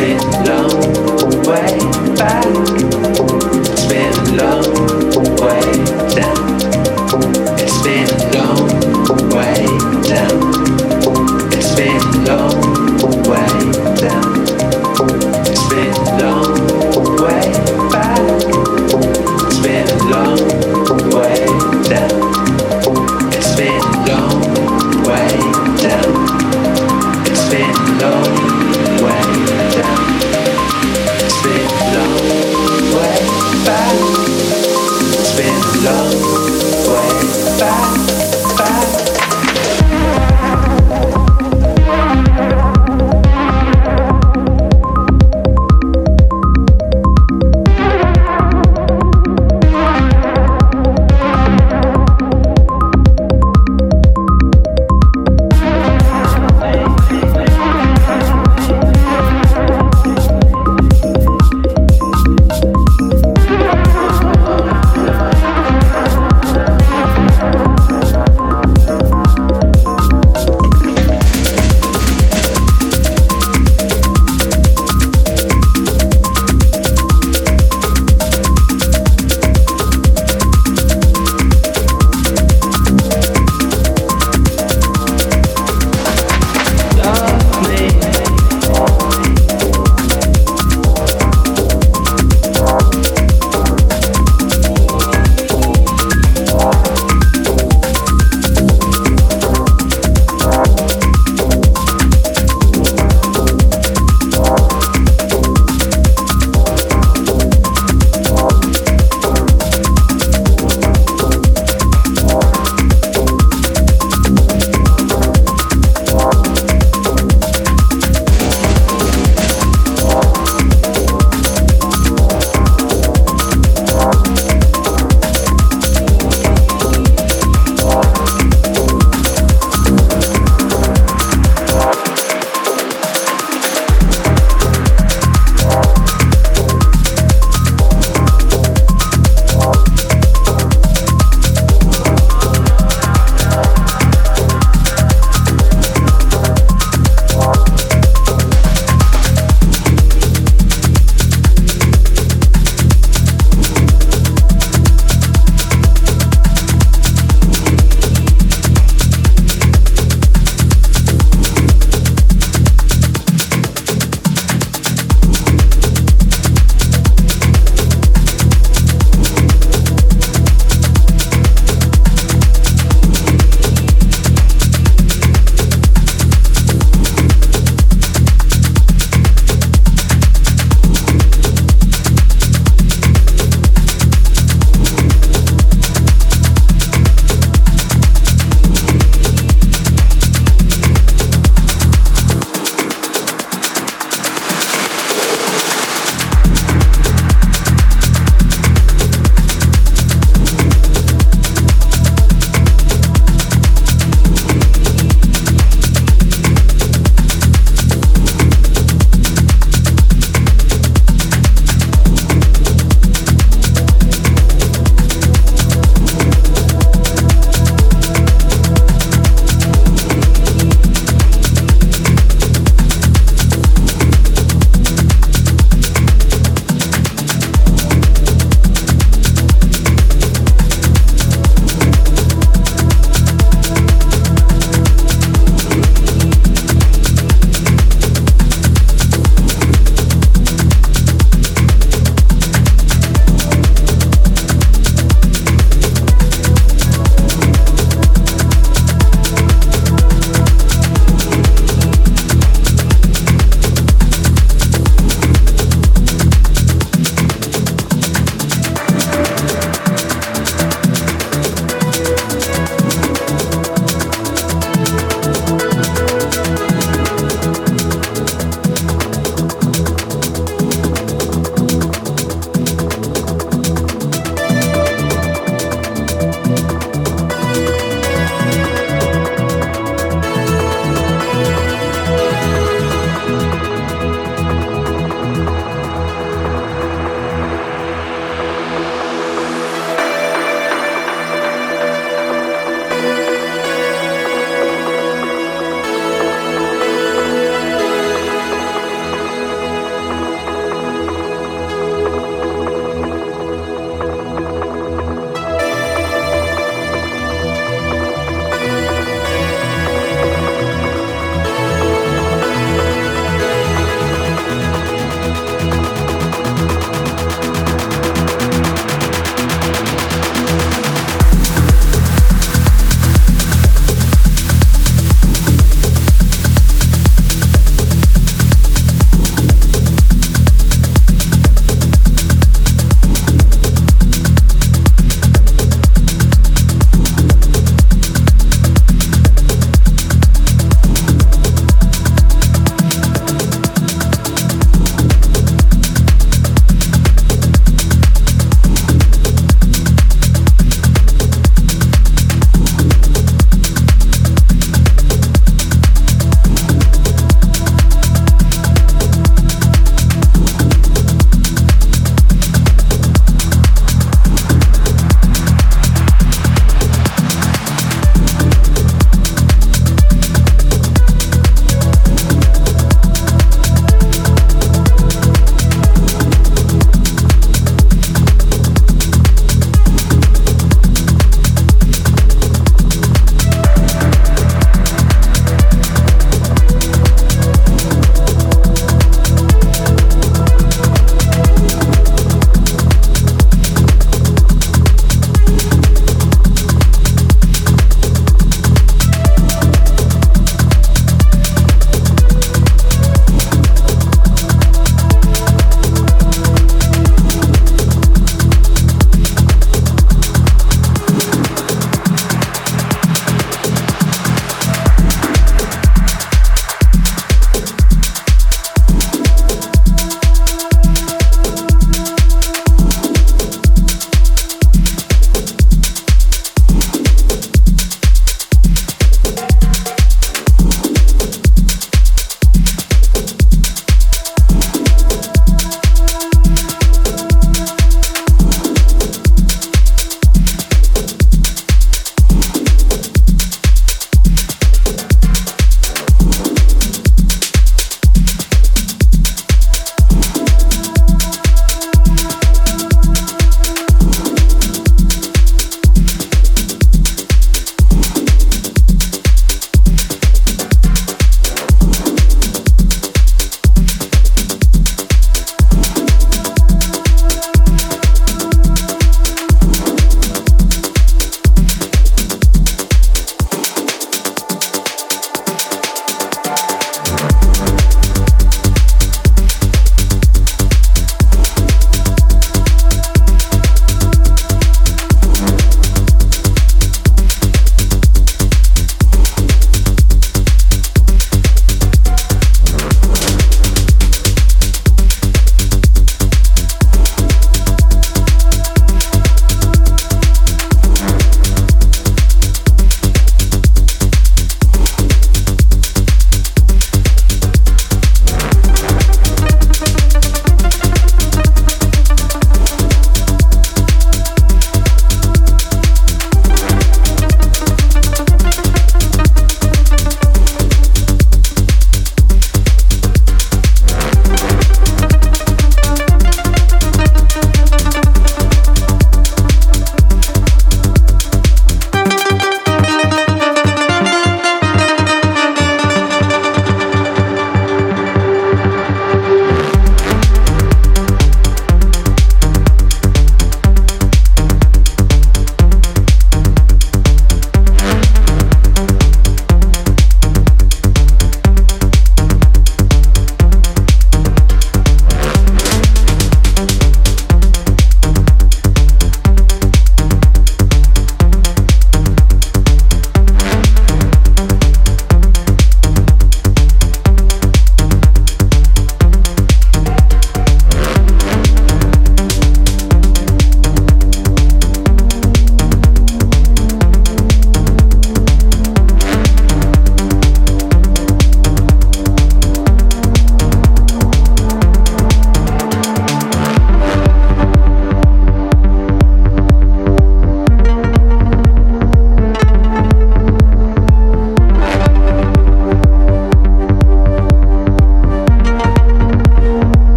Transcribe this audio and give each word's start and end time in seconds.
It's 0.00 0.06
been 0.06 0.46
a 0.46 0.62
long 0.62 1.42
way 1.42 1.76
back. 2.14 2.46
It's 3.66 3.86
been 3.86 4.36
long 4.36 4.97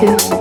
You. 0.00 0.39